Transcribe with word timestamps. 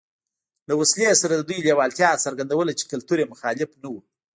له 0.69 0.73
وسلې 0.81 1.09
سره 1.21 1.33
د 1.35 1.41
دوی 1.49 1.59
لېوالتیا 1.67 2.09
څرګندوله 2.25 2.71
چې 2.79 2.89
کلتور 2.91 3.17
یې 3.21 3.31
مخالف 3.33 3.69
نه 3.83 3.89
و 3.93 3.95